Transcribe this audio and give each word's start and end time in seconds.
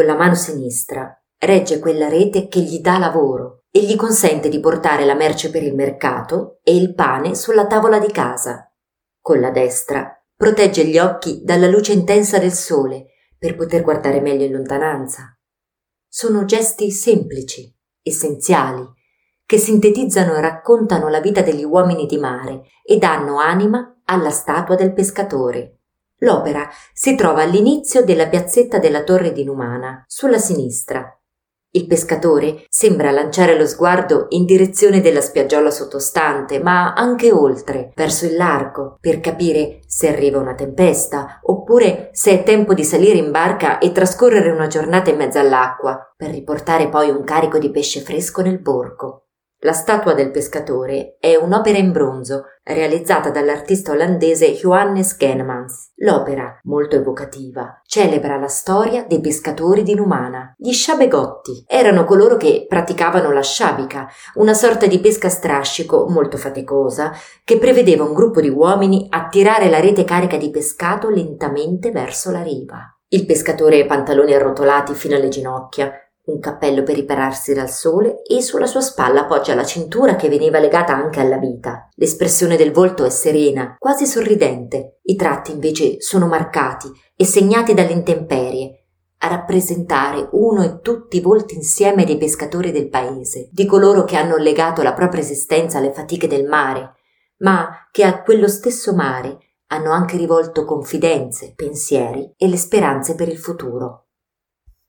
con 0.00 0.08
la 0.08 0.16
mano 0.16 0.34
sinistra 0.34 1.14
regge 1.38 1.78
quella 1.78 2.08
rete 2.08 2.48
che 2.48 2.60
gli 2.60 2.80
dà 2.80 2.96
lavoro 2.96 3.64
e 3.70 3.84
gli 3.84 3.96
consente 3.96 4.48
di 4.48 4.58
portare 4.58 5.04
la 5.04 5.14
merce 5.14 5.50
per 5.50 5.62
il 5.62 5.74
mercato 5.74 6.60
e 6.62 6.74
il 6.74 6.94
pane 6.94 7.34
sulla 7.34 7.66
tavola 7.66 7.98
di 7.98 8.10
casa. 8.10 8.72
Con 9.20 9.40
la 9.40 9.50
destra 9.50 10.10
protegge 10.34 10.86
gli 10.86 10.98
occhi 10.98 11.42
dalla 11.44 11.66
luce 11.66 11.92
intensa 11.92 12.38
del 12.38 12.54
sole 12.54 13.08
per 13.38 13.56
poter 13.56 13.82
guardare 13.82 14.22
meglio 14.22 14.46
in 14.46 14.52
lontananza. 14.52 15.38
Sono 16.08 16.46
gesti 16.46 16.90
semplici, 16.90 17.70
essenziali, 18.00 18.82
che 19.44 19.58
sintetizzano 19.58 20.34
e 20.34 20.40
raccontano 20.40 21.08
la 21.08 21.20
vita 21.20 21.42
degli 21.42 21.64
uomini 21.64 22.06
di 22.06 22.16
mare 22.16 22.62
e 22.82 22.96
danno 22.96 23.36
anima 23.36 24.00
alla 24.06 24.30
statua 24.30 24.76
del 24.76 24.94
pescatore. 24.94 25.79
L'opera 26.20 26.68
si 26.92 27.14
trova 27.14 27.42
all'inizio 27.42 28.04
della 28.04 28.28
piazzetta 28.28 28.78
della 28.78 29.02
Torre 29.02 29.32
di 29.32 29.44
Numana, 29.44 30.04
sulla 30.06 30.38
sinistra, 30.38 31.20
il 31.72 31.86
pescatore 31.86 32.64
sembra 32.68 33.12
lanciare 33.12 33.56
lo 33.56 33.64
sguardo 33.64 34.26
in 34.30 34.44
direzione 34.44 35.00
della 35.00 35.20
spiaggiola 35.20 35.70
sottostante, 35.70 36.60
ma 36.60 36.94
anche 36.94 37.30
oltre, 37.30 37.92
verso 37.94 38.26
il 38.26 38.34
largo, 38.34 38.96
per 39.00 39.20
capire 39.20 39.78
se 39.86 40.08
arriva 40.08 40.40
una 40.40 40.54
tempesta, 40.54 41.38
oppure 41.44 42.08
se 42.10 42.32
è 42.32 42.42
tempo 42.42 42.74
di 42.74 42.82
salire 42.82 43.18
in 43.18 43.30
barca 43.30 43.78
e 43.78 43.92
trascorrere 43.92 44.50
una 44.50 44.66
giornata 44.66 45.10
in 45.10 45.16
mezzo 45.16 45.38
all'acqua, 45.38 46.12
per 46.16 46.30
riportare 46.30 46.88
poi 46.88 47.08
un 47.08 47.22
carico 47.22 47.58
di 47.58 47.70
pesce 47.70 48.00
fresco 48.00 48.42
nel 48.42 48.60
borgo. 48.60 49.26
La 49.62 49.72
statua 49.72 50.14
del 50.14 50.30
pescatore 50.30 51.18
è 51.20 51.36
un'opera 51.36 51.76
in 51.76 51.92
bronzo 51.92 52.44
realizzata 52.62 53.28
dall'artista 53.28 53.92
olandese 53.92 54.54
Johannes 54.54 55.18
Genemans. 55.18 55.92
L'opera, 55.96 56.58
molto 56.62 56.96
evocativa, 56.96 57.78
celebra 57.84 58.38
la 58.38 58.48
storia 58.48 59.04
dei 59.04 59.20
pescatori 59.20 59.82
di 59.82 59.94
Numana. 59.94 60.54
Gli 60.56 60.72
sciabegotti 60.72 61.64
erano 61.68 62.04
coloro 62.04 62.38
che 62.38 62.64
praticavano 62.66 63.32
la 63.32 63.42
sciabica, 63.42 64.08
una 64.36 64.54
sorta 64.54 64.86
di 64.86 64.98
pesca 64.98 65.26
a 65.26 65.30
strascico 65.30 66.08
molto 66.08 66.38
faticosa 66.38 67.12
che 67.44 67.58
prevedeva 67.58 68.04
un 68.04 68.14
gruppo 68.14 68.40
di 68.40 68.48
uomini 68.48 69.08
a 69.10 69.28
tirare 69.28 69.68
la 69.68 69.80
rete 69.80 70.04
carica 70.04 70.38
di 70.38 70.48
pescato 70.48 71.10
lentamente 71.10 71.90
verso 71.90 72.30
la 72.30 72.40
riva. 72.40 72.78
Il 73.08 73.26
pescatore 73.26 73.84
pantaloni 73.84 74.32
arrotolati 74.32 74.94
fino 74.94 75.16
alle 75.16 75.28
ginocchia, 75.28 75.92
un 76.24 76.38
cappello 76.38 76.82
per 76.82 76.94
ripararsi 76.94 77.54
dal 77.54 77.70
sole 77.70 78.22
e 78.22 78.42
sulla 78.42 78.66
sua 78.66 78.80
spalla 78.80 79.22
appoggia 79.22 79.54
la 79.54 79.64
cintura 79.64 80.16
che 80.16 80.28
veniva 80.28 80.58
legata 80.58 80.94
anche 80.94 81.20
alla 81.20 81.38
vita. 81.38 81.88
L'espressione 81.94 82.56
del 82.56 82.72
volto 82.72 83.04
è 83.04 83.10
serena, 83.10 83.76
quasi 83.78 84.06
sorridente, 84.06 84.98
i 85.04 85.16
tratti 85.16 85.52
invece 85.52 86.00
sono 86.00 86.26
marcati 86.26 86.88
e 87.16 87.24
segnati 87.24 87.74
dalle 87.74 87.92
intemperie, 87.92 88.84
a 89.22 89.28
rappresentare 89.28 90.28
uno 90.32 90.62
e 90.62 90.80
tutti 90.80 91.18
i 91.18 91.20
volti 91.20 91.54
insieme 91.54 92.04
dei 92.04 92.16
pescatori 92.16 92.70
del 92.70 92.88
paese, 92.88 93.48
di 93.50 93.66
coloro 93.66 94.04
che 94.04 94.16
hanno 94.16 94.36
legato 94.36 94.82
la 94.82 94.94
propria 94.94 95.20
esistenza 95.20 95.78
alle 95.78 95.92
fatiche 95.92 96.26
del 96.26 96.46
mare, 96.46 96.94
ma 97.38 97.88
che 97.90 98.04
a 98.04 98.22
quello 98.22 98.48
stesso 98.48 98.94
mare 98.94 99.38
hanno 99.68 99.90
anche 99.90 100.16
rivolto 100.16 100.64
confidenze, 100.64 101.52
pensieri 101.54 102.32
e 102.36 102.48
le 102.48 102.56
speranze 102.56 103.14
per 103.14 103.28
il 103.28 103.38
futuro. 103.38 104.06